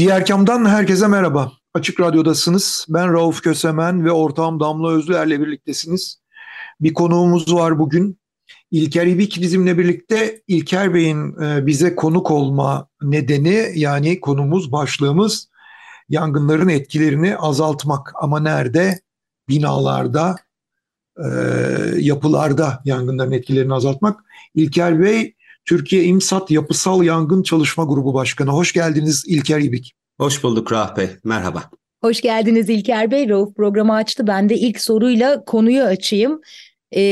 [0.00, 1.52] Diğer kamdan herkese merhaba.
[1.74, 2.86] Açık Radyo'dasınız.
[2.88, 6.22] Ben Rauf Kösemen ve ortağım Damla Özlüer'le birliktesiniz.
[6.80, 8.20] Bir konuğumuz var bugün.
[8.70, 10.42] İlker İbik bizimle birlikte.
[10.48, 15.48] İlker Bey'in e, bize konuk olma nedeni yani konumuz, başlığımız
[16.08, 18.12] yangınların etkilerini azaltmak.
[18.14, 19.00] Ama nerede?
[19.48, 20.36] Binalarda,
[21.16, 21.28] e,
[21.98, 24.20] yapılarda yangınların etkilerini azaltmak.
[24.54, 28.50] İlker Bey Türkiye İmsat Yapısal Yangın Çalışma Grubu Başkanı.
[28.50, 29.92] Hoş geldiniz İlker İbik.
[30.20, 31.08] Hoş bulduk Rauf Bey.
[31.24, 31.62] Merhaba.
[32.02, 33.28] Hoş geldiniz İlker Bey.
[33.28, 34.26] Rauf programı açtı.
[34.26, 36.40] Ben de ilk soruyla konuyu açayım.
[36.96, 37.02] E,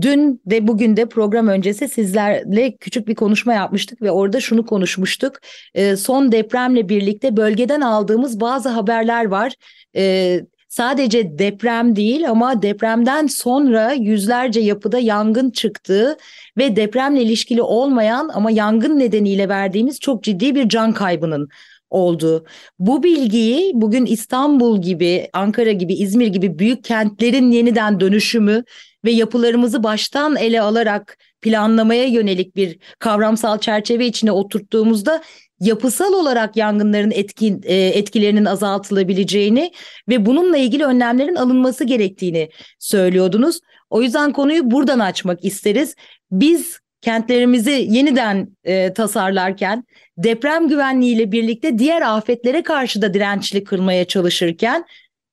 [0.00, 5.32] dün de bugün de program öncesi sizlerle küçük bir konuşma yapmıştık ve orada şunu konuşmuştuk.
[5.74, 9.54] E, son depremle birlikte bölgeden aldığımız bazı haberler var.
[9.96, 10.40] E,
[10.76, 16.16] sadece deprem değil ama depremden sonra yüzlerce yapıda yangın çıktığı
[16.58, 21.48] ve depremle ilişkili olmayan ama yangın nedeniyle verdiğimiz çok ciddi bir can kaybının
[21.90, 22.44] oldu.
[22.78, 28.64] Bu bilgiyi bugün İstanbul gibi, Ankara gibi, İzmir gibi büyük kentlerin yeniden dönüşümü
[29.04, 35.22] ve yapılarımızı baştan ele alarak planlamaya yönelik bir kavramsal çerçeve içine oturttuğumuzda
[35.60, 39.72] yapısal olarak yangınların etkin, e, etkilerinin azaltılabileceğini
[40.08, 43.60] ve bununla ilgili önlemlerin alınması gerektiğini söylüyordunuz.
[43.90, 45.94] O yüzden konuyu buradan açmak isteriz.
[46.30, 49.84] Biz kentlerimizi yeniden e, tasarlarken
[50.18, 54.84] deprem güvenliğiyle birlikte diğer afetlere karşı da dirençli kılmaya çalışırken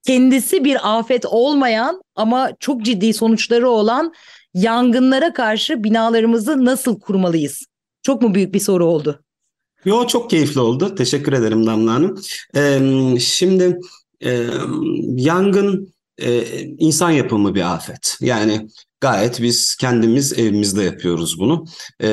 [0.07, 4.13] kendisi bir afet olmayan ama çok ciddi sonuçları olan
[4.53, 7.65] yangınlara karşı binalarımızı nasıl kurmalıyız?
[8.01, 9.23] Çok mu büyük bir soru oldu?
[9.85, 10.95] Yo çok keyifli oldu.
[10.95, 12.21] Teşekkür ederim Damla Hanım.
[12.55, 13.79] Ee, şimdi
[14.25, 14.47] e,
[15.15, 16.43] yangın e,
[16.77, 18.17] insan yapımı bir afet.
[18.21, 18.67] Yani
[19.01, 21.65] gayet biz kendimiz evimizde yapıyoruz bunu.
[21.99, 22.09] E,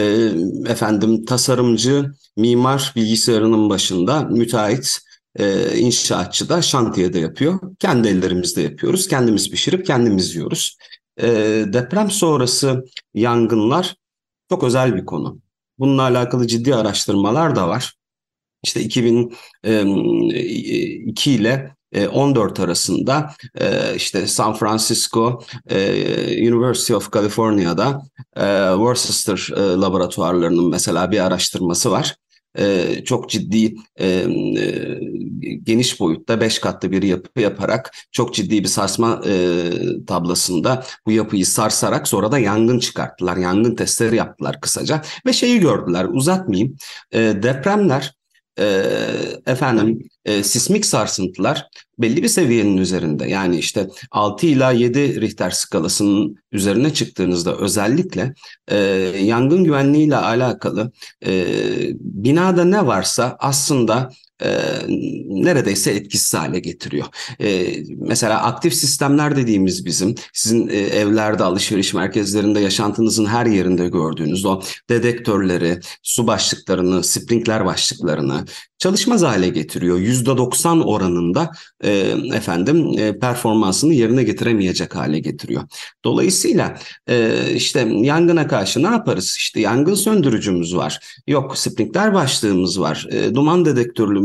[0.67, 4.99] efendim tasarımcı, mimar bilgisayarının başında, müteahhit,
[5.37, 7.61] e, inşaatçı da şantiyede yapıyor.
[7.79, 9.09] Kendi ellerimizde yapıyoruz.
[9.09, 10.77] Kendimiz pişirip kendimiz yiyoruz.
[11.23, 11.29] E,
[11.73, 13.97] deprem sonrası yangınlar
[14.51, 15.41] çok özel bir konu.
[15.81, 17.95] Bununla alakalı ciddi araştırmalar da var.
[18.63, 21.75] İşte 2002 ile
[22.13, 23.35] 14 arasında
[23.97, 25.43] işte San Francisco
[26.49, 28.03] University of California'da
[28.75, 32.17] Worcester laboratuvarlarının mesela bir araştırması var.
[33.05, 33.75] Çok ciddi
[35.63, 39.21] geniş boyutta beş katlı bir yapı yaparak çok ciddi bir sarsma
[40.07, 43.37] tablasında bu yapıyı sarsarak sonra da yangın çıkarttılar.
[43.37, 46.77] Yangın testleri yaptılar kısaca ve şeyi gördüler uzatmayayım
[47.15, 48.15] depremler
[49.47, 51.67] efendim e, sismik sarsıntılar
[51.99, 53.29] belli bir seviyenin üzerinde.
[53.29, 58.35] Yani işte 6 ila 7 Richter skalasının üzerine çıktığınızda özellikle
[58.69, 58.77] e,
[59.23, 60.93] yangın güvenliği ile alakalı
[61.27, 61.31] e,
[62.01, 64.11] binada ne varsa aslında
[64.43, 64.51] e,
[65.29, 67.07] neredeyse etkisiz hale getiriyor.
[67.41, 74.45] E, mesela aktif sistemler dediğimiz bizim sizin e, evlerde, alışveriş merkezlerinde, yaşantınızın her yerinde gördüğünüz
[74.45, 78.45] o dedektörleri, su başlıklarını, sprinkler başlıklarını
[78.81, 79.99] çalışmaz hale getiriyor.
[79.99, 81.51] %90 oranında
[81.85, 81.91] e,
[82.35, 85.63] efendim e, performansını yerine getiremeyecek hale getiriyor.
[86.05, 86.79] Dolayısıyla
[87.09, 89.35] e, işte yangına karşı ne yaparız?
[89.39, 91.23] İşte yangın söndürücümüz var.
[91.27, 93.07] Yok sprinkler başlığımız var.
[93.11, 94.21] E, duman dedektörlü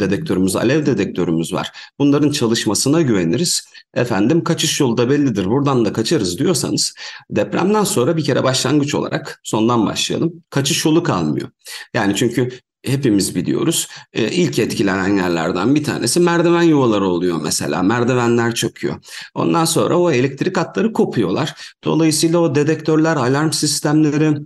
[0.00, 1.72] dedektörümüz, alev dedektörümüz var.
[1.98, 3.62] Bunların çalışmasına güveniriz.
[3.94, 5.46] Efendim kaçış yolu da bellidir.
[5.46, 6.94] Buradan da kaçarız diyorsanız
[7.30, 10.32] depremden sonra bir kere başlangıç olarak sondan başlayalım.
[10.50, 11.48] Kaçış yolu kalmıyor.
[11.94, 12.50] Yani çünkü
[12.84, 13.88] hepimiz biliyoruz.
[14.12, 17.82] Ee, ilk etkilenen yerlerden bir tanesi merdiven yuvaları oluyor mesela.
[17.82, 18.96] Merdivenler çöküyor.
[19.34, 21.76] Ondan sonra o elektrik hatları kopuyorlar.
[21.84, 24.38] Dolayısıyla o dedektörler, alarm sistemleri,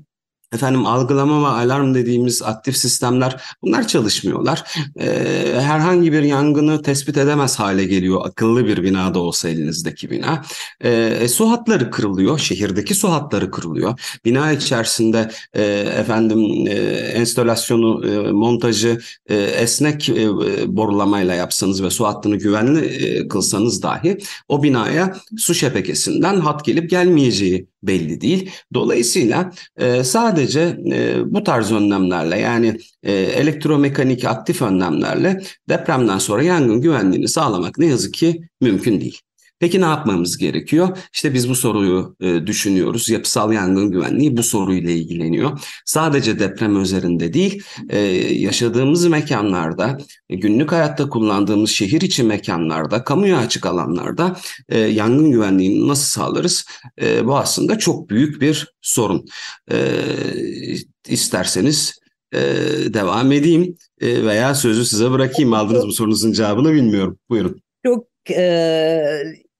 [0.53, 4.65] efendim algılama ve alarm dediğimiz aktif sistemler bunlar çalışmıyorlar.
[5.01, 10.43] Ee, herhangi bir yangını tespit edemez hale geliyor akıllı bir binada olsa elinizdeki bina.
[10.85, 14.01] Ee, su hatları kırılıyor, şehirdeki su hatları kırılıyor.
[14.25, 15.63] Bina içerisinde e,
[15.99, 16.73] efendim e,
[17.15, 20.29] enstalasyonu, e, montajı e, esnek e,
[20.77, 24.19] borulamayla yapsanız ve su hattını güvenli e, kılsanız dahi
[24.49, 28.51] o binaya su şebekesinden hat gelip gelmeyeceği belli değil.
[28.75, 36.81] Dolayısıyla e, sadece e, bu tarz önlemlerle yani e, elektromekanik aktif önlemlerle depremden sonra yangın
[36.81, 39.21] güvenliğini sağlamak ne yazık ki mümkün değil.
[39.61, 40.99] Peki ne yapmamız gerekiyor?
[41.15, 43.09] İşte biz bu soruyu e, düşünüyoruz.
[43.09, 45.61] Yapısal yangın güvenliği bu soruyla ilgileniyor.
[45.85, 47.99] Sadece deprem üzerinde değil, e,
[48.35, 49.99] yaşadığımız mekanlarda,
[50.31, 54.37] e, günlük hayatta kullandığımız şehir içi mekanlarda, kamuya açık alanlarda
[54.69, 56.65] e, yangın güvenliğini nasıl sağlarız?
[57.03, 59.27] E, bu aslında çok büyük bir sorun.
[59.71, 59.77] E,
[61.09, 61.99] isterseniz
[62.33, 62.41] e,
[62.95, 65.53] devam edeyim e, veya sözü size bırakayım.
[65.53, 67.19] Aldınız bu sorunuzun cevabını bilmiyorum.
[67.31, 67.63] Buyurun.
[67.87, 69.09] Çok e,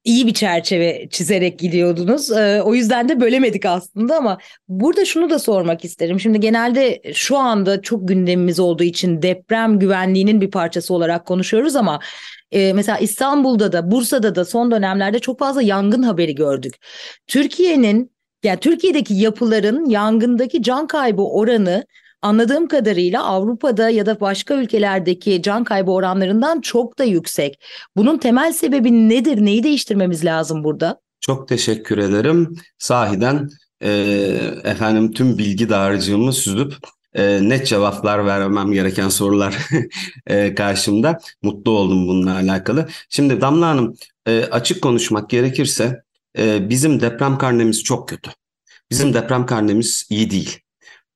[0.09, 2.31] iyi bir çerçeve çizerek gidiyordunuz.
[2.31, 6.19] Ee, o yüzden de bölemedik aslında ama burada şunu da sormak isterim.
[6.19, 11.99] Şimdi genelde şu anda çok gündemimiz olduğu için deprem güvenliğinin bir parçası olarak konuşuyoruz ama
[12.51, 16.75] e, mesela İstanbul'da da Bursa'da da son dönemlerde çok fazla yangın haberi gördük.
[17.27, 18.11] Türkiye'nin
[18.43, 21.85] yani Türkiye'deki yapıların yangındaki can kaybı oranı
[22.21, 27.63] anladığım kadarıyla Avrupa'da ya da başka ülkelerdeki can kaybı oranlarından çok da yüksek.
[27.95, 29.45] Bunun temel sebebi nedir?
[29.45, 31.01] Neyi değiştirmemiz lazım burada?
[31.21, 32.55] Çok teşekkür ederim.
[32.77, 33.49] Sahiden
[33.81, 33.89] e,
[34.63, 36.73] efendim tüm bilgi dağarcığımı süzüp
[37.13, 39.57] e, net cevaplar vermem gereken sorular
[40.27, 41.19] e, karşımda.
[41.41, 42.87] Mutlu oldum bununla alakalı.
[43.09, 43.95] Şimdi Damla Hanım
[44.25, 46.03] e, açık konuşmak gerekirse
[46.37, 48.31] e, bizim deprem karnemiz çok kötü.
[48.91, 50.59] Bizim deprem karnemiz iyi değil.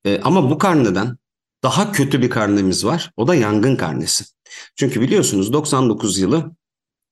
[0.06, 1.18] E, ama bu karneden
[1.64, 3.12] daha kötü bir karnemiz var.
[3.18, 4.26] O da yangın karnesi.
[4.76, 6.52] Çünkü biliyorsunuz 99 yılı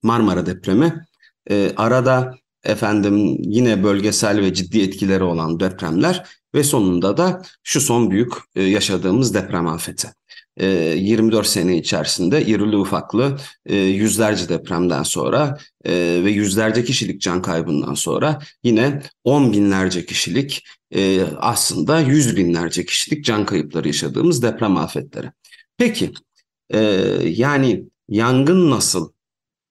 [0.04, 1.06] Marmara depremi
[1.50, 8.12] e, arada efendim yine bölgesel ve ciddi etkileri olan depremler ve sonunda da şu son
[8.12, 10.08] büyük e, yaşadığımız deprem afeti.
[10.58, 15.92] 24 ee, sene içerisinde irili ufaklı e, yüzlerce depremden sonra e,
[16.24, 20.64] ve yüzlerce kişilik can kaybından sonra yine on binlerce kişilik
[20.96, 25.32] e, aslında yüz binlerce kişilik can kayıpları yaşadığımız deprem afetleri.
[25.78, 26.14] Peki
[27.24, 29.12] yani yangın nasıl?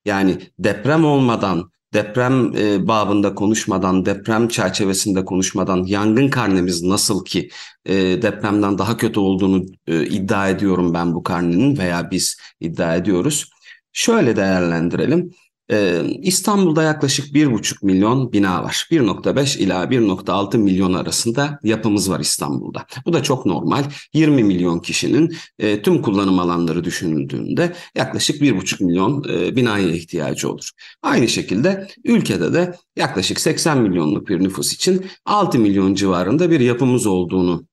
[0.05, 7.49] Yani deprem olmadan deprem e, babında konuşmadan, deprem çerçevesinde konuşmadan yangın karnemiz nasıl ki
[7.85, 13.49] e, depremden daha kötü olduğunu e, iddia ediyorum ben bu karnenin veya biz iddia ediyoruz.
[13.93, 15.31] Şöyle değerlendirelim.
[15.71, 18.87] Ee, İstanbul'da yaklaşık 1,5 milyon bina var.
[18.91, 22.85] 1,5 ila 1,6 milyon arasında yapımız var İstanbul'da.
[23.05, 23.83] Bu da çok normal.
[24.13, 30.69] 20 milyon kişinin e, tüm kullanım alanları düşünüldüğünde yaklaşık 1,5 milyon e, binaya ihtiyacı olur.
[31.01, 37.07] Aynı şekilde ülkede de yaklaşık 80 milyonluk bir nüfus için 6 milyon civarında bir yapımız
[37.07, 37.70] olduğunu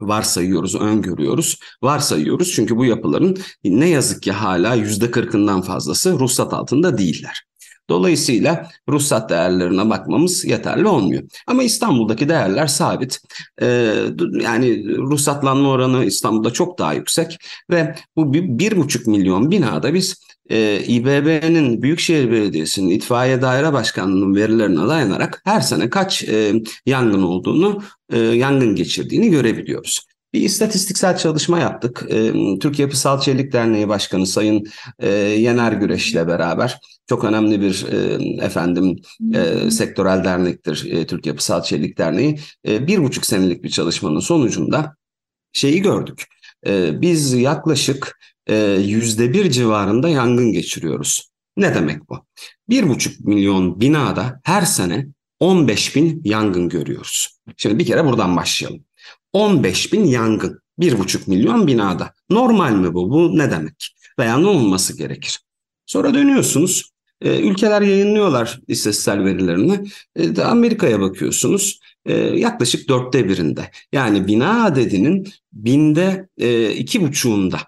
[0.00, 2.52] varsayıyoruz, öngörüyoruz, varsayıyoruz.
[2.52, 7.49] Çünkü bu yapıların ne yazık ki hala yüzde kırkından fazlası ruhsat altında değiller.
[7.90, 11.22] Dolayısıyla ruhsat değerlerine bakmamız yeterli olmuyor.
[11.46, 13.20] Ama İstanbul'daki değerler sabit.
[13.62, 13.94] Ee,
[14.40, 17.38] yani ruhsatlanma oranı İstanbul'da çok daha yüksek
[17.70, 20.16] ve bu bir, bir buçuk milyon binada biz
[20.50, 26.52] e, İBB'nin Büyükşehir Belediyesi'nin itfaiye daire başkanlığının verilerine dayanarak her sene kaç e,
[26.86, 27.82] yangın olduğunu,
[28.12, 30.09] e, yangın geçirdiğini görebiliyoruz.
[30.32, 32.06] Bir istatistiksel çalışma yaptık.
[32.08, 34.66] E, Türkiye Yapısal Çelik Derneği Başkanı Sayın
[34.98, 38.96] e, Yener Güreş ile beraber çok önemli bir e, efendim
[39.34, 42.38] e, sektörel dernektir e, Türkiye Yapısal Çelik Derneği.
[42.68, 44.96] E, bir buçuk senelik bir çalışmanın sonucunda
[45.52, 46.24] şeyi gördük.
[46.66, 48.20] E, biz yaklaşık
[48.78, 51.30] yüzde bir civarında yangın geçiriyoruz.
[51.56, 52.26] Ne demek bu?
[52.68, 55.06] Bir buçuk milyon binada her sene
[55.40, 57.38] 15 bin yangın görüyoruz.
[57.56, 58.84] Şimdi bir kere buradan başlayalım.
[59.32, 60.60] 15 bin yangın.
[60.78, 62.14] Bir buçuk milyon binada.
[62.30, 63.10] Normal mi bu?
[63.10, 63.96] Bu ne demek?
[64.18, 65.38] Veya ne olması gerekir?
[65.86, 66.90] Sonra dönüyorsunuz.
[67.22, 69.80] E, ülkeler yayınlıyorlar istatistiksel verilerini.
[70.16, 71.80] E, Amerika'ya bakıyorsunuz.
[72.06, 73.70] E, yaklaşık dörtte birinde.
[73.92, 76.28] Yani bina adedinin binde
[76.76, 77.58] iki buçuğunda.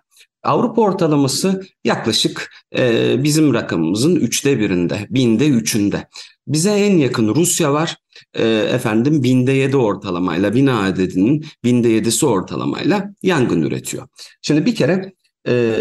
[0.42, 6.08] Avrupa ortalaması yaklaşık e, bizim rakamımızın üçte birinde, binde üçünde.
[6.46, 7.96] Bize en yakın Rusya var.
[8.34, 14.08] E, efendim binde yedi ortalamayla, bina adedinin binde yedisi ortalamayla yangın üretiyor.
[14.42, 15.12] Şimdi bir kere
[15.48, 15.74] e,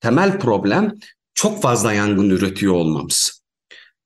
[0.00, 0.94] temel problem
[1.34, 3.37] çok fazla yangın üretiyor olmamız.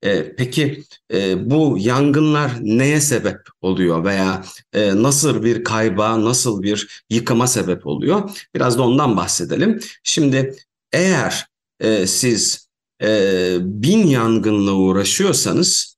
[0.05, 7.05] E, peki e, bu yangınlar neye sebep oluyor veya e, nasıl bir kayba, nasıl bir
[7.11, 8.31] yıkıma sebep oluyor?
[8.55, 9.81] Biraz da ondan bahsedelim.
[10.03, 10.57] Şimdi
[10.93, 11.47] eğer
[11.81, 12.69] e, siz
[13.03, 15.92] e, bin yangınla uğraşıyorsanız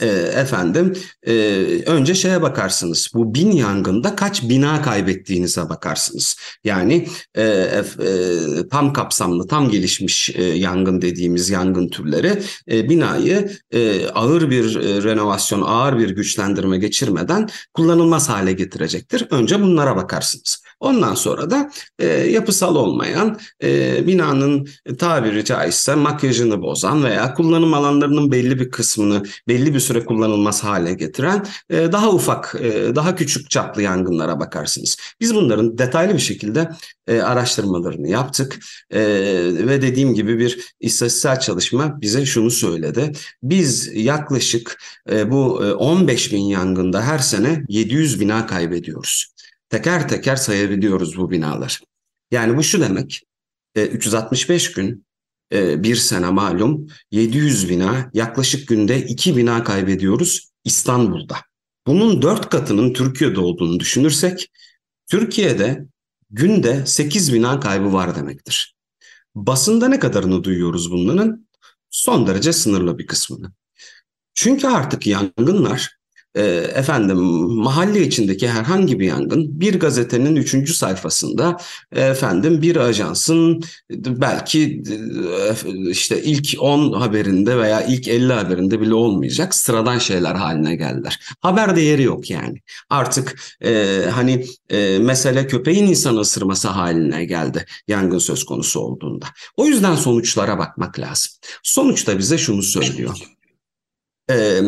[0.00, 1.34] e, efendim e,
[1.86, 3.10] önce şeye bakarsınız.
[3.14, 6.36] Bu bin yangında kaç bina kaybettiğinize bakarsınız.
[6.64, 7.82] Yani e, e,
[8.70, 15.02] tam kapsamlı, tam gelişmiş e, yangın dediğimiz yangın türleri e, binayı e, ağır bir e,
[15.02, 19.26] renovasyon, ağır bir güçlendirme geçirmeden kullanılmaz hale getirecektir.
[19.30, 20.62] Önce bunlara bakarsınız.
[20.80, 28.32] Ondan sonra da e, yapısal olmayan e, binanın tabiri caizse makyajını bozan veya kullanım alanlarının
[28.32, 33.50] belli bir kısmını belli bir süre kullanılmaz hale getiren e, daha ufak, e, daha küçük
[33.50, 34.96] çaplı yangınlara bakarsınız.
[35.20, 36.70] Biz bunların detaylı bir şekilde
[37.06, 38.58] e, araştırmalarını yaptık
[38.92, 43.12] ve dediğim gibi bir istatistiksel çalışma bize şunu söyledi.
[43.42, 44.78] Biz yaklaşık
[45.26, 49.32] bu e, 15 bin yangında her sene 700 bina kaybediyoruz
[49.70, 51.80] teker teker sayabiliyoruz bu binalar.
[52.30, 53.22] Yani bu şu demek,
[53.76, 55.06] 365 e, gün
[55.52, 61.36] e, bir sene malum 700 bina yaklaşık günde 2 bina kaybediyoruz İstanbul'da.
[61.86, 64.48] Bunun 4 katının Türkiye'de olduğunu düşünürsek
[65.10, 65.84] Türkiye'de
[66.30, 68.74] günde 8 bina kaybı var demektir.
[69.34, 71.48] Basında ne kadarını duyuyoruz bunların?
[71.90, 73.52] Son derece sınırlı bir kısmını.
[74.34, 75.97] Çünkü artık yangınlar
[76.38, 76.42] e,
[76.74, 77.18] efendim
[77.48, 81.56] mahalle içindeki herhangi bir yangın bir gazetenin üçüncü sayfasında
[81.92, 83.62] efendim bir ajansın
[84.06, 90.76] belki e, işte ilk 10 haberinde veya ilk 50 haberinde bile olmayacak sıradan şeyler haline
[90.76, 91.20] geldiler.
[91.40, 92.58] Haber değeri yok yani.
[92.90, 99.26] Artık e, hani e, mesele köpeğin insan ısırması haline geldi yangın söz konusu olduğunda.
[99.56, 101.32] O yüzden sonuçlara bakmak lazım.
[101.62, 103.18] Sonuçta bize şunu söylüyor.
[104.30, 104.60] Ee,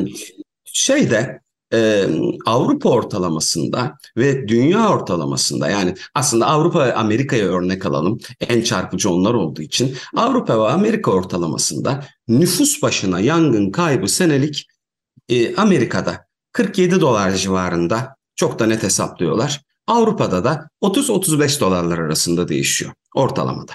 [0.65, 1.39] şeyde
[1.73, 2.07] e,
[2.47, 9.35] Avrupa ortalamasında ve dünya ortalamasında yani aslında Avrupa ve Amerika'ya örnek alalım en çarpıcı onlar
[9.35, 14.67] olduğu için Avrupa ve Amerika ortalamasında nüfus başına yangın kaybı senelik
[15.29, 19.61] e, Amerika'da 47 dolar civarında çok da net hesaplıyorlar.
[19.87, 23.73] Avrupa'da da 30-35 dolarlar arasında değişiyor ortalamada.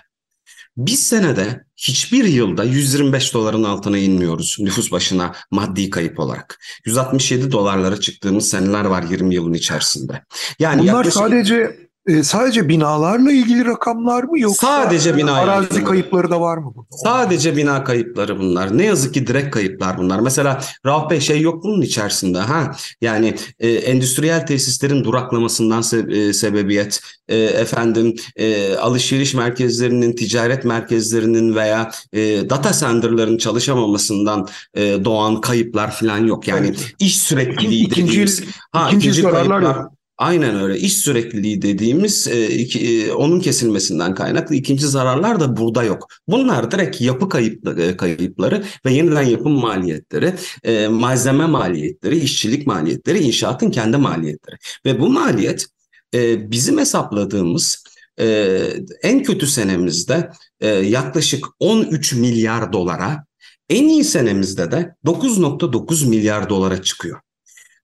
[0.78, 6.60] Biz senede hiçbir yılda 125 doların altına inmiyoruz nüfus başına maddi kayıp olarak.
[6.86, 10.24] 167 dolarlara çıktığımız seneler var 20 yılın içerisinde.
[10.60, 11.14] Yani Bunlar yaklaşık...
[11.14, 15.84] sadece e, sadece binalarla ilgili rakamlar mı yoksa sadece bina arazi ilgili.
[15.84, 16.72] kayıpları da var mı?
[16.76, 16.98] Burada?
[17.04, 18.78] Sadece bina kayıpları bunlar.
[18.78, 20.20] Ne yazık ki direkt kayıplar bunlar.
[20.20, 22.76] Mesela Rauf Bey şey yok bunun içerisinde ha.
[23.02, 31.56] Yani e, endüstriyel tesislerin duraklamasından se- e, sebebiyet e, efendim e, alışveriş merkezlerinin, ticaret merkezlerinin
[31.56, 36.48] veya e, data center'ların çalışamamasından e, doğan kayıplar falan yok.
[36.48, 36.94] Yani evet.
[37.00, 39.95] iş sürekliliği ikinci, dediğimiz, ha, ikinci, ikinci kayıplar, yok.
[40.18, 40.80] Aynen öyle.
[40.80, 46.08] İş sürekliliği dediğimiz e, iki, e, onun kesilmesinden kaynaklı ikinci zararlar da burada yok.
[46.28, 53.20] Bunlar direkt yapı kayıp, e, kayıpları ve yeniden yapım maliyetleri, e, malzeme maliyetleri, işçilik maliyetleri,
[53.20, 54.56] inşaatın kendi maliyetleri.
[54.86, 55.66] Ve bu maliyet
[56.14, 57.84] e, bizim hesapladığımız
[58.20, 58.58] e,
[59.04, 60.30] en kötü senemizde
[60.60, 63.26] e, yaklaşık 13 milyar dolara,
[63.70, 67.20] en iyi senemizde de 9.9 milyar dolara çıkıyor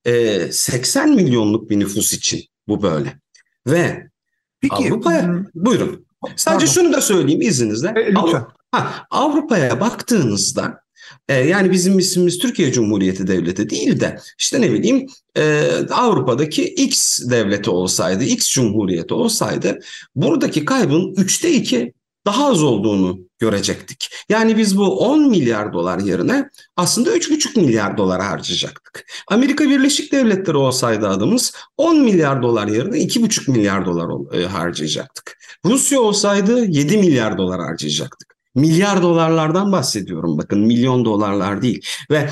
[0.06, 3.20] e, 80 milyonluk bir nüfus için bu böyle.
[3.68, 4.08] Ve
[4.62, 6.06] Peki, Avrupa'ya buyurun.
[6.36, 6.82] Sadece pardon.
[6.82, 7.90] şunu da söyleyeyim izninizle.
[7.90, 8.46] E, lütfen.
[9.10, 10.82] Avrupa'ya baktığınızda
[11.30, 17.20] e, yani bizim ismimiz Türkiye Cumhuriyeti Devleti değil de işte ne bileyim e, Avrupa'daki X
[17.30, 19.80] devleti olsaydı, X Cumhuriyeti olsaydı
[20.16, 21.94] buradaki kaybın üçte iki
[22.26, 24.10] daha az olduğunu görecektik.
[24.30, 29.06] Yani biz bu 10 milyar dolar yerine aslında 3,5 milyar dolar harcayacaktık.
[29.28, 35.38] Amerika Birleşik Devletleri olsaydı adımız 10 milyar dolar yerine 2,5 milyar dolar e, harcayacaktık.
[35.66, 38.36] Rusya olsaydı 7 milyar dolar harcayacaktık.
[38.56, 41.86] Milyar dolarlardan bahsediyorum bakın milyon dolarlar değil.
[42.12, 42.30] Ve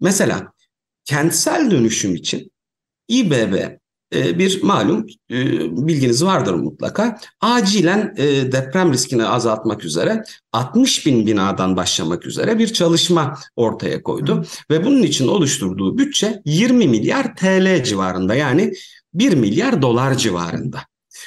[0.00, 0.52] mesela
[1.04, 2.52] kentsel dönüşüm için
[3.08, 3.54] İBB
[4.38, 5.36] bir malum e,
[5.86, 7.18] bilginiz vardır mutlaka.
[7.40, 14.36] Acilen e, deprem riskini azaltmak üzere 60 bin binadan başlamak üzere bir çalışma ortaya koydu.
[14.36, 14.44] Hı.
[14.70, 18.72] Ve bunun için oluşturduğu bütçe 20 milyar TL civarında yani
[19.14, 20.78] 1 milyar dolar civarında.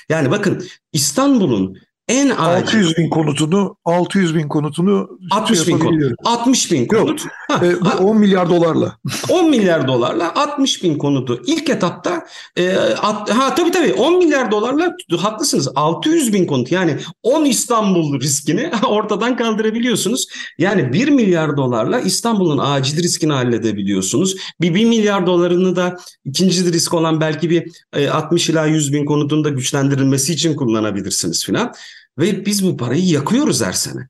[0.09, 0.63] Yani bakın
[0.93, 1.77] İstanbul'un
[2.07, 2.77] en acil.
[2.77, 6.13] 600 bin konutunu 600 bin konutunu 60 bin konut.
[6.25, 7.21] 60 bin konut.
[7.21, 8.97] Yok, ha, e, 10 milyar dolarla.
[9.29, 11.41] 10 milyar dolarla 60 bin konutu.
[11.47, 13.93] İlk etapta e, at, ha tabii tabii.
[13.93, 15.69] 10 milyar dolarla haklısınız.
[15.75, 16.71] 600 bin konut.
[16.71, 20.27] Yani 10 İstanbul riskini ortadan kaldırabiliyorsunuz.
[20.57, 24.35] Yani 1 milyar dolarla İstanbul'un acil riskini halledebiliyorsunuz.
[24.61, 25.95] Bir 1 milyar dolarını da
[26.25, 31.45] ikinci risk olan belki bir e, 60 ila 100 bin konutun da güçlendirilmesi için kullanabilirsiniz
[31.45, 31.73] filan.
[32.17, 34.07] Ve biz bu parayı yakıyoruz her sene.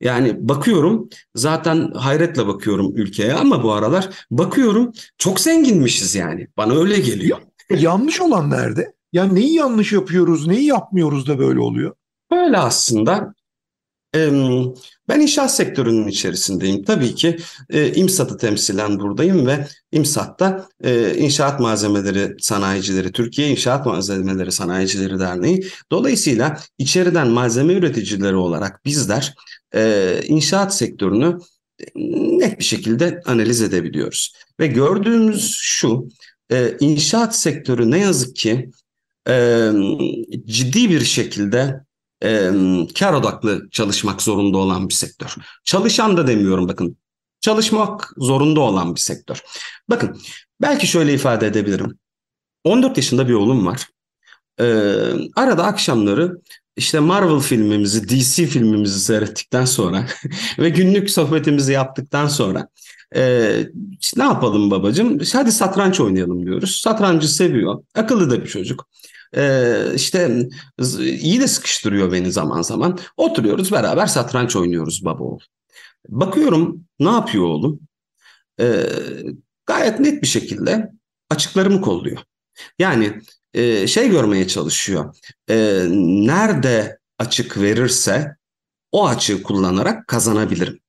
[0.00, 6.48] Yani bakıyorum zaten hayretle bakıyorum ülkeye ama bu aralar bakıyorum çok zenginmişiz yani.
[6.56, 7.38] Bana öyle geliyor.
[7.70, 8.94] Yanlış olan nerede?
[9.12, 11.94] Yani neyi yanlış yapıyoruz, neyi yapmıyoruz da böyle oluyor?
[12.32, 13.34] Öyle aslında.
[15.08, 16.84] Ben inşaat sektörünün içerisindeyim.
[16.84, 17.36] Tabii ki
[17.70, 25.66] e, İMSAT'ı temsilen buradayım ve İMSAT'ta e, İnşaat Malzemeleri Sanayicileri, Türkiye İnşaat Malzemeleri Sanayicileri Derneği.
[25.90, 29.34] Dolayısıyla içeriden malzeme üreticileri olarak bizler
[29.74, 31.38] e, inşaat sektörünü
[32.40, 34.32] net bir şekilde analiz edebiliyoruz.
[34.60, 36.08] Ve gördüğümüz şu,
[36.80, 38.70] inşaat sektörü ne yazık ki
[40.46, 41.84] ciddi bir şekilde
[42.24, 42.50] e,
[42.98, 45.34] kar odaklı çalışmak zorunda olan bir sektör.
[45.64, 46.96] Çalışan da demiyorum bakın.
[47.40, 49.42] Çalışmak zorunda olan bir sektör.
[49.90, 50.20] Bakın
[50.60, 51.98] belki şöyle ifade edebilirim.
[52.64, 53.88] 14 yaşında bir oğlum var.
[54.60, 54.64] Ee,
[55.36, 56.38] arada akşamları
[56.76, 60.06] işte Marvel filmimizi, DC filmimizi seyrettikten sonra
[60.58, 62.68] ve günlük sohbetimizi yaptıktan sonra
[63.16, 63.52] e,
[64.00, 65.18] işte ne yapalım babacığım?
[65.32, 66.80] Hadi satranç oynayalım diyoruz.
[66.84, 67.84] Satrancı seviyor.
[67.94, 68.88] Akıllı da bir çocuk.
[69.36, 70.48] Ee, işte
[70.98, 72.98] iyi de sıkıştırıyor beni zaman zaman.
[73.16, 75.40] Oturuyoruz beraber satranç oynuyoruz baba oğul.
[76.08, 77.80] Bakıyorum ne yapıyor oğlum?
[78.60, 78.86] Ee,
[79.66, 80.90] gayet net bir şekilde
[81.30, 82.18] açıklarımı kolluyor.
[82.78, 83.20] Yani
[83.54, 85.14] e, şey görmeye çalışıyor.
[85.50, 88.36] E, nerede açık verirse
[88.92, 90.80] o açığı kullanarak kazanabilirim.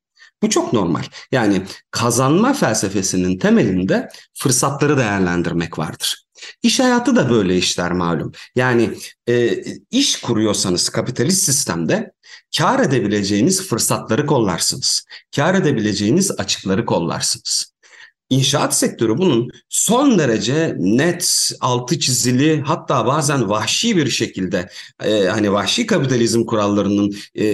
[0.42, 1.04] Bu çok normal.
[1.32, 6.25] Yani kazanma felsefesinin temelinde fırsatları değerlendirmek vardır.
[6.64, 8.32] İş hayatı da böyle işler malum.
[8.56, 8.90] Yani
[9.30, 12.12] e, iş kuruyorsanız kapitalist sistemde
[12.58, 15.06] kar edebileceğiniz fırsatları kollarsınız.
[15.36, 17.76] Kar edebileceğiniz açıkları kollarsınız.
[18.30, 24.70] İnşaat sektörü bunun son derece net, altı çizili hatta bazen vahşi bir şekilde
[25.04, 27.46] e, hani vahşi kapitalizm kurallarının e,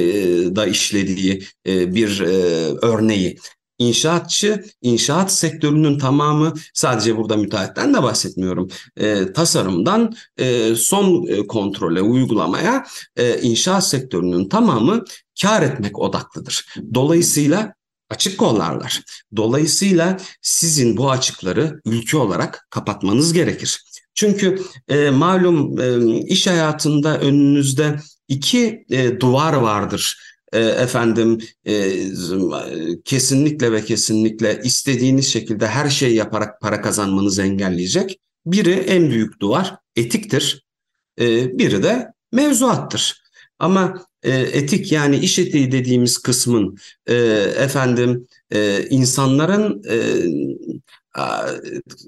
[0.55, 2.33] da işlediği e, bir e,
[2.81, 3.38] örneği.
[3.81, 8.69] İnşaatçı, inşaat sektörünün tamamı sadece burada müteahhitten de bahsetmiyorum.
[8.97, 12.85] E, tasarımdan e, son e, kontrole, uygulamaya
[13.15, 15.03] e, inşaat sektörünün tamamı
[15.41, 16.65] kar etmek odaklıdır.
[16.93, 17.73] Dolayısıyla
[18.09, 19.01] açık kollarlar.
[19.35, 23.83] Dolayısıyla sizin bu açıkları ülke olarak kapatmanız gerekir.
[24.13, 32.03] Çünkü e, malum e, iş hayatında önünüzde iki e, duvar vardır e, efendim e,
[33.03, 38.20] kesinlikle ve kesinlikle istediğiniz şekilde her şeyi yaparak para kazanmanızı engelleyecek.
[38.46, 40.66] Biri en büyük duvar etiktir.
[41.20, 43.22] E, biri de mevzuattır.
[43.59, 47.16] Ama e, etik yani iş etiği dediğimiz kısmın e,
[47.57, 49.98] efendim e, insanların e,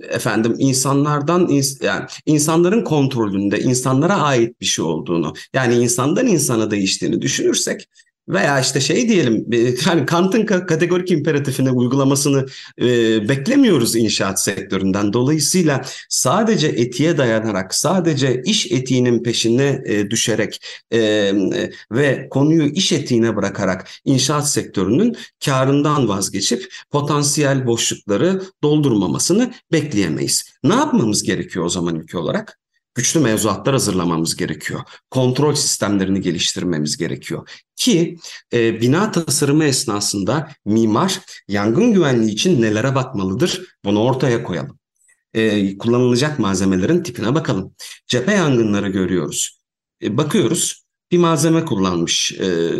[0.09, 1.49] efendim insanlardan
[1.81, 7.89] yani insanların kontrolünde insanlara ait bir şey olduğunu yani insandan insana değiştiğini düşünürsek
[8.29, 9.45] veya işte şey diyelim
[9.87, 12.45] yani Kant'ın kategorik imperatifine uygulamasını
[12.81, 12.85] e,
[13.29, 15.13] beklemiyoruz inşaat sektöründen.
[15.13, 20.59] Dolayısıyla sadece etiğe dayanarak, sadece iş etiğinin peşine e, düşerek
[20.93, 21.31] e,
[21.91, 30.53] ve konuyu iş etiğine bırakarak inşaat sektörünün karından vazgeçip potansiyel boşlukları doldurmamasını bekleyemeyiz.
[30.63, 32.62] Ne yapmamız gerekiyor o zaman ülke olarak?
[32.95, 34.81] Güçlü mevzuatlar hazırlamamız gerekiyor.
[35.11, 37.49] Kontrol sistemlerini geliştirmemiz gerekiyor.
[37.75, 38.17] Ki
[38.53, 44.79] e, bina tasarımı esnasında mimar yangın güvenliği için nelere bakmalıdır bunu ortaya koyalım.
[45.33, 47.75] E, kullanılacak malzemelerin tipine bakalım.
[48.07, 49.59] Cephe yangınları görüyoruz.
[50.03, 50.82] E, bakıyoruz
[51.13, 52.71] bir malzeme kullanmış e,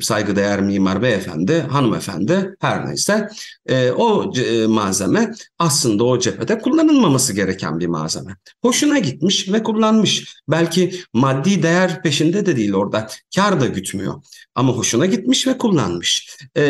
[0.00, 3.28] saygıdeğer mimar beyefendi, hanımefendi her neyse.
[3.66, 8.36] E, o e, malzeme aslında o cephede kullanılmaması gereken bir malzeme.
[8.62, 10.36] Hoşuna gitmiş ve kullanmış.
[10.48, 13.08] Belki maddi değer peşinde de değil orada.
[13.34, 14.14] Kar da gütmüyor.
[14.54, 16.36] Ama hoşuna gitmiş ve kullanmış.
[16.56, 16.62] E,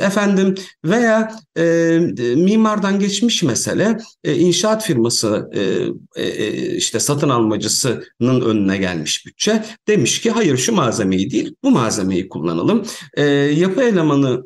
[0.00, 1.98] efendim veya e,
[2.36, 9.64] mimardan geçmiş mesele e, inşaat firması e, e, işte satın almacısının önüne gelmiş bütçe.
[9.88, 12.82] Demiş ki hayır hayır şu malzemeyi değil bu malzemeyi kullanalım.
[13.14, 14.42] E, yapı elemanı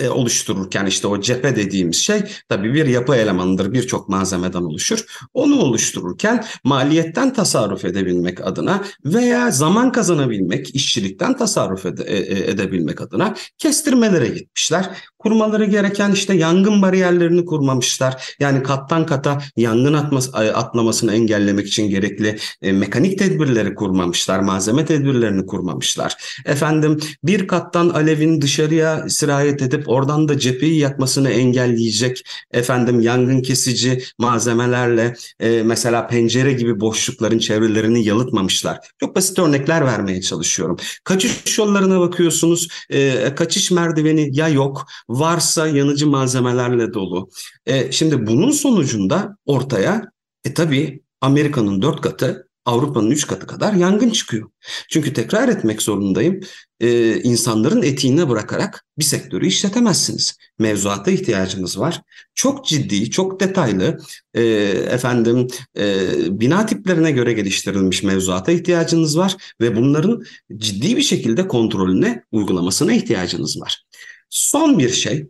[0.00, 5.04] e, oluştururken işte o cephe dediğimiz şey tabii bir yapı elemanıdır birçok malzemeden oluşur.
[5.34, 13.00] Onu oluştururken maliyetten tasarruf edebilmek adına veya zaman kazanabilmek, işçilikten tasarruf ede, e, e edebilmek
[13.00, 14.90] adına kestirmelere gitmişler.
[15.18, 18.34] Kurmaları gereken işte yangın bariyerlerini kurmamışlar.
[18.40, 24.40] Yani kattan kata yangın atması, atlamasını engellemek için gerekli e, mekanik tedbirleri kurmamışlar.
[24.40, 26.40] Malzeme tedbirlerini kurmamışlar.
[26.46, 34.02] Efendim bir kattan alevin dışarıya sirayet edip oradan da cepheyi yakmasını engelleyecek efendim yangın kesici
[34.18, 38.78] malzemelerle e, mesela pencere gibi boşlukların çevrelerini yalıtmamışlar.
[39.00, 40.76] Çok basit örnekler vermeye çalışıyorum.
[41.04, 47.30] Kaçış yollarına bakıyorsunuz e, kaçış merdiveni ya yok varsa yanıcı malzemelerle dolu.
[47.66, 50.02] E, şimdi bunun sonucunda ortaya
[50.44, 54.50] e tabii Amerika'nın dört katı Avrupa'nın üç katı kadar yangın çıkıyor.
[54.88, 56.40] Çünkü tekrar etmek zorundayım.
[56.80, 60.36] Ee, insanların etiğine bırakarak bir sektörü işletemezsiniz.
[60.58, 62.02] Mevzuata ihtiyacınız var.
[62.34, 63.98] Çok ciddi, çok detaylı
[64.34, 64.42] e,
[64.90, 66.06] efendim e,
[66.40, 70.22] bina tiplerine göre geliştirilmiş mevzuata ihtiyacınız var ve bunların
[70.56, 73.84] ciddi bir şekilde kontrolüne, uygulamasına ihtiyacınız var.
[74.30, 75.26] Son bir şey,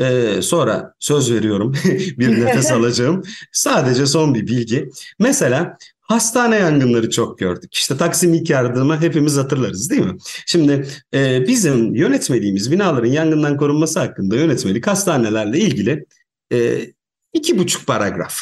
[0.00, 1.74] ee, sonra söz veriyorum
[2.18, 3.22] bir nefes alacağım.
[3.52, 4.88] Sadece son bir bilgi.
[5.18, 5.76] Mesela
[6.08, 7.74] Hastane yangınları çok gördük.
[7.74, 10.16] İşte Taksim ilk yardımı hepimiz hatırlarız değil mi?
[10.46, 16.06] Şimdi e, bizim yönetmeliğimiz binaların yangından korunması hakkında yönetmelik hastanelerle ilgili
[16.52, 16.86] e,
[17.32, 18.38] iki buçuk paragraf.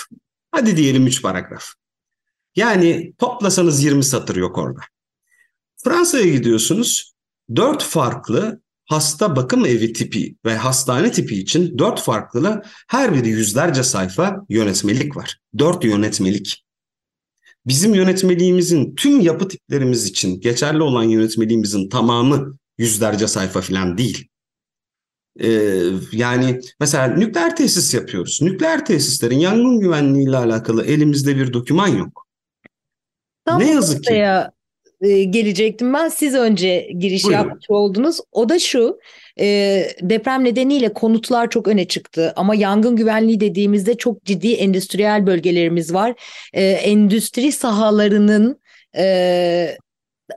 [0.51, 1.65] Hadi diyelim üç paragraf.
[2.57, 4.81] Yani toplasanız 20 satır yok orada.
[5.77, 7.13] Fransa'ya gidiyorsunuz.
[7.57, 13.83] Dört farklı hasta bakım evi tipi ve hastane tipi için dört farklı her biri yüzlerce
[13.83, 15.39] sayfa yönetmelik var.
[15.59, 16.66] Dört yönetmelik
[17.67, 24.29] bizim yönetmeliğimizin tüm yapı tiplerimiz için geçerli olan yönetmeliğimizin tamamı yüzlerce sayfa falan değil.
[25.41, 25.81] Ee,
[26.13, 28.39] yani mesela nükleer tesis yapıyoruz.
[28.43, 32.27] Nükleer tesislerin yangın güvenliği ile alakalı elimizde bir doküman yok.
[33.45, 34.25] Tam ne yazık ki.
[35.01, 36.09] E, gelecektim ben.
[36.09, 37.43] Siz önce giriş Buyurun.
[37.43, 38.21] yapmış oldunuz.
[38.33, 38.99] O da şu.
[39.41, 39.47] E,
[40.03, 46.15] deprem nedeniyle konutlar çok öne çıktı ama yangın güvenliği dediğimizde çok ciddi endüstriyel bölgelerimiz var.
[46.53, 48.61] E, endüstri sahalarının
[48.97, 49.77] e,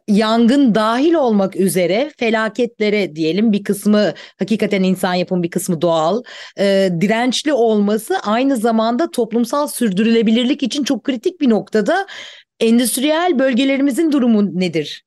[0.07, 6.21] yangın dahil olmak üzere felaketlere diyelim bir kısmı hakikaten insan yapımı bir kısmı doğal
[6.59, 12.07] e, dirençli olması aynı zamanda toplumsal sürdürülebilirlik için çok kritik bir noktada
[12.59, 15.03] endüstriyel bölgelerimizin durumu nedir?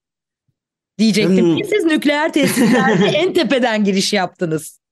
[0.98, 1.64] Diyecektim hmm.
[1.64, 4.82] siz nükleer tesislerde en tepeden giriş yaptınız.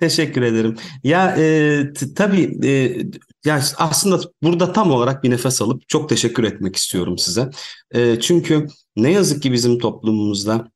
[0.00, 0.76] Teşekkür ederim.
[1.04, 1.82] Ya e,
[2.16, 2.96] tabii e,
[3.44, 7.50] ya aslında burada tam olarak bir nefes alıp çok teşekkür etmek istiyorum size.
[7.94, 10.70] E, çünkü ne yazık ki bizim toplumumuzda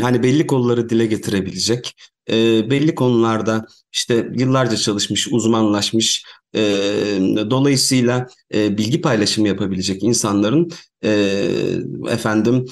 [0.00, 1.94] hani belli konuları dile getirebilecek,
[2.30, 6.60] e, belli konularda işte yıllarca çalışmış, uzmanlaşmış, e,
[7.50, 10.70] dolayısıyla e, bilgi paylaşımı yapabilecek insanların
[12.10, 12.66] efendim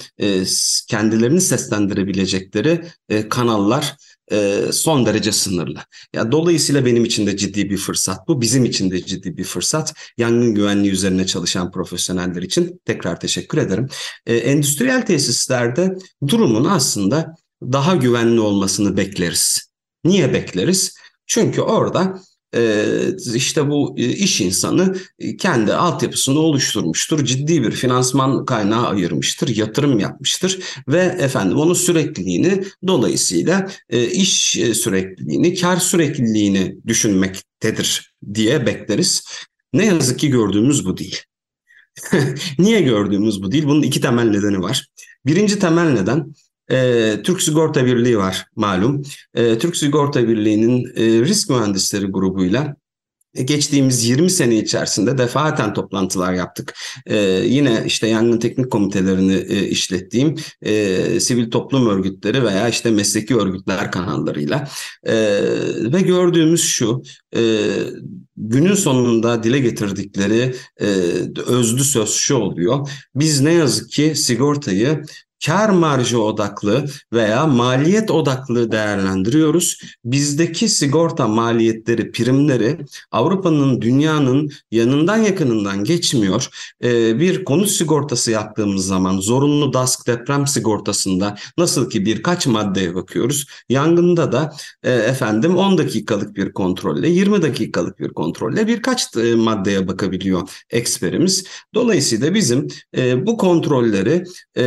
[0.89, 2.85] kendilerini seslendirebilecekleri
[3.29, 3.97] kanallar
[4.33, 5.79] e, son derece sınırlı.
[6.15, 9.95] Ya dolayısıyla benim için de ciddi bir fırsat bu, bizim için de ciddi bir fırsat.
[10.19, 13.89] Yangın güvenliği üzerine çalışan profesyoneller için tekrar teşekkür ederim.
[14.27, 15.95] E, endüstriyel tesislerde
[16.29, 19.71] durumun aslında daha güvenli olmasını bekleriz.
[20.05, 20.95] Niye bekleriz?
[21.27, 22.21] Çünkü orada
[23.35, 24.97] işte bu iş insanı
[25.39, 27.25] kendi altyapısını oluşturmuştur.
[27.25, 33.69] Ciddi bir finansman kaynağı ayırmıştır, yatırım yapmıştır ve efendim onun sürekliliğini dolayısıyla
[34.13, 39.25] iş sürekliliğini, kar sürekliliğini düşünmektedir diye bekleriz.
[39.73, 41.19] Ne yazık ki gördüğümüz bu değil.
[42.59, 43.65] Niye gördüğümüz bu değil?
[43.65, 44.87] Bunun iki temel nedeni var.
[45.27, 46.35] Birinci temel neden
[46.71, 49.03] e, Türk Sigorta Birliği var malum.
[49.35, 52.77] E, Türk Sigorta Birliği'nin e, risk mühendisleri grubuyla
[53.35, 56.75] e, geçtiğimiz 20 sene içerisinde defaten toplantılar yaptık.
[57.07, 63.37] Ee, yine işte yangın teknik komitelerini e, işlettiğim e, sivil toplum örgütleri veya işte mesleki
[63.37, 64.69] örgütler kanallarıyla
[65.05, 65.15] e,
[65.93, 67.03] ve gördüğümüz şu
[67.37, 67.71] e,
[68.37, 70.87] günün sonunda dile getirdikleri e,
[71.47, 72.89] özlü söz şu oluyor.
[73.15, 75.03] Biz ne yazık ki sigortayı
[75.47, 79.81] kar marjı odaklı veya maliyet odaklı değerlendiriyoruz.
[80.05, 82.79] Bizdeki sigorta maliyetleri, primleri
[83.11, 86.49] Avrupa'nın, dünyanın yanından yakınından geçmiyor.
[86.85, 93.47] Ee, bir konut sigortası yaptığımız zaman zorunlu DASK deprem sigortasında nasıl ki birkaç maddeye bakıyoruz.
[93.69, 94.53] Yangında da
[94.83, 101.45] e, efendim 10 dakikalık bir kontrolle, 20 dakikalık bir kontrolle birkaç e, maddeye bakabiliyor eksperimiz.
[101.75, 104.25] Dolayısıyla bizim e, bu kontrolleri
[104.57, 104.65] e,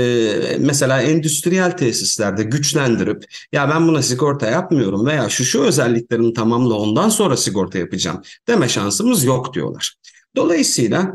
[0.68, 7.10] mesela endüstriyel tesislerde güçlendirip ya ben buna sigorta yapmıyorum veya şu şu özelliklerini tamamla ondan
[7.10, 9.96] sonra sigorta yapacağım deme şansımız yok diyorlar.
[10.36, 11.14] Dolayısıyla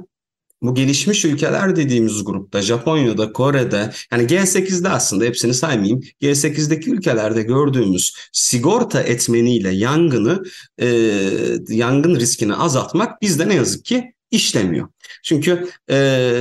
[0.62, 6.01] bu gelişmiş ülkeler dediğimiz grupta Japonya'da, Kore'de yani G8'de aslında hepsini saymayayım.
[6.23, 10.43] G8'deki ülkelerde gördüğümüz sigorta etmeniyle yangını,
[10.79, 10.87] e,
[11.69, 14.88] yangın riskini azaltmak bizde ne yazık ki işlemiyor.
[15.23, 15.97] Çünkü e,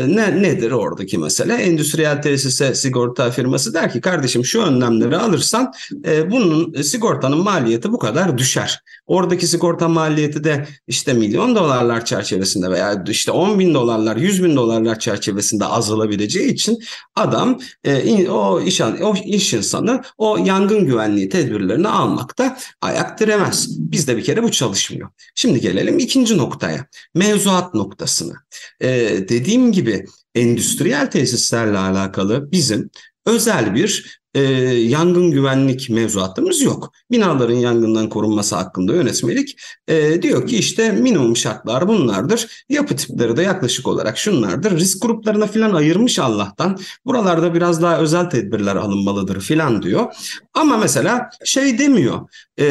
[0.07, 1.53] ne nedir oradaki mesele?
[1.53, 5.73] Endüstriyel tesise sigorta firması der ki kardeşim şu önlemleri alırsan
[6.05, 8.81] e, bunun e, sigortanın maliyeti bu kadar düşer.
[9.05, 14.55] Oradaki sigorta maliyeti de işte milyon dolarlar çerçevesinde veya işte 10 bin dolarlar, 100 bin
[14.55, 16.79] dolarlar çerçevesinde azalabileceği için
[17.15, 23.67] adam e, o iş o iş insanı o yangın güvenliği tedbirlerini almakta ayak diremez.
[23.79, 25.09] Bizde bir kere bu çalışmıyor.
[25.35, 26.85] Şimdi gelelim ikinci noktaya.
[27.15, 28.33] Mevzuat noktasına.
[28.81, 32.89] Ee, dediğim gibi endüstriyel tesislerle alakalı bizim
[33.25, 34.41] özel bir e,
[34.73, 36.91] yangın güvenlik mevzuatımız yok.
[37.11, 42.65] Binaların yangından korunması hakkında yönetmelik e, diyor ki işte minimum şartlar bunlardır.
[42.69, 44.77] Yapı tipleri de yaklaşık olarak şunlardır.
[44.77, 46.79] Risk gruplarına filan ayırmış Allah'tan.
[47.05, 50.13] Buralarda biraz daha özel tedbirler alınmalıdır filan diyor.
[50.53, 52.29] Ama mesela şey demiyor.
[52.57, 52.65] E,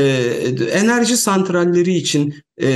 [0.72, 2.68] enerji santralleri için e,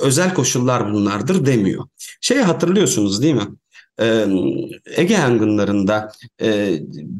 [0.00, 1.84] özel koşullar bunlardır demiyor.
[2.20, 3.48] Şey hatırlıyorsunuz değil mi?
[4.96, 6.12] Ege yangınlarında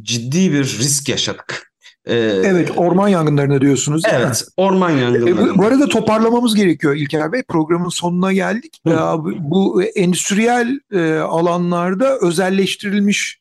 [0.02, 1.68] ciddi bir risk yaşadık.
[2.06, 5.58] Evet orman yangınlarına diyorsunuz Evet orman yangınları.
[5.58, 7.42] Bu arada toparlamamız gerekiyor İlker Bey.
[7.48, 8.80] Programın sonuna geldik.
[8.86, 8.96] Hı.
[9.38, 10.78] Bu endüstriyel
[11.22, 13.38] alanlarda özelleştirilmiş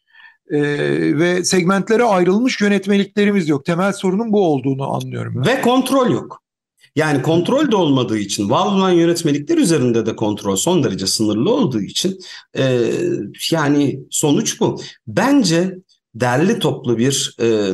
[1.19, 3.65] ve segmentlere ayrılmış yönetmeliklerimiz yok.
[3.65, 5.45] Temel sorunun bu olduğunu anlıyorum.
[5.45, 6.41] Ve kontrol yok.
[6.97, 12.19] Yani kontrol de olmadığı için, var yönetmelikler üzerinde de kontrol son derece sınırlı olduğu için
[12.57, 12.91] e,
[13.51, 14.81] yani sonuç bu.
[15.07, 15.75] Bence
[16.15, 17.73] derli toplu bir e,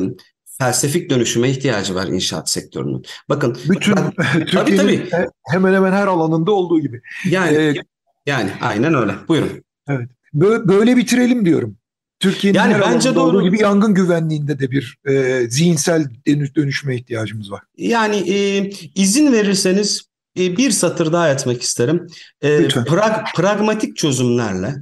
[0.58, 3.02] felsefik dönüşüme ihtiyacı var inşaat sektörünün.
[3.28, 4.12] Bakın bütün ben,
[4.52, 5.08] tabii, tabii.
[5.42, 7.00] hemen hemen her alanında olduğu gibi.
[7.30, 7.74] Yani ee,
[8.26, 9.12] yani aynen öyle.
[9.28, 9.64] Buyurun.
[9.88, 10.08] Evet.
[10.68, 11.76] Böyle bitirelim diyorum.
[12.24, 13.24] Türkiye'nin yani her bence doğru.
[13.24, 16.08] olduğu gibi yangın güvenliğinde de bir e, zihinsel
[16.56, 17.62] dönüşüme ihtiyacımız var.
[17.76, 20.02] Yani e, izin verirseniz
[20.38, 22.06] e, bir satır daha etmek isterim.
[22.42, 24.74] E, prag, pragmatik çözümlerle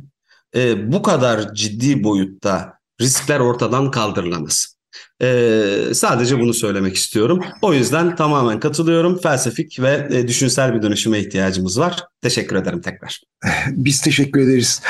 [0.57, 4.76] e, bu kadar ciddi boyutta riskler ortadan kaldırılamaz.
[5.22, 7.40] Ee, sadece bunu söylemek istiyorum.
[7.62, 9.18] O yüzden tamamen katılıyorum.
[9.18, 12.05] Felsefik ve e, düşünsel bir dönüşüme ihtiyacımız var.
[12.22, 13.20] Teşekkür ederim tekrar.
[13.70, 14.83] Biz teşekkür ederiz.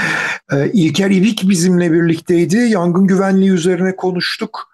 [0.52, 2.56] Ee, İlker İvik bizimle birlikteydi.
[2.56, 4.72] Yangın güvenliği üzerine konuştuk.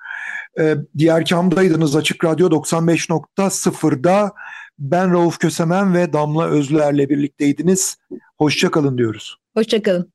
[0.61, 4.33] Ee, diğer kamdaydınız Açık Radyo 95.0'da.
[4.79, 7.97] Ben Rauf Kösemen ve Damla Özler'le birlikteydiniz.
[8.39, 9.37] Hoşçakalın diyoruz.
[9.57, 10.13] Hoşçakalın.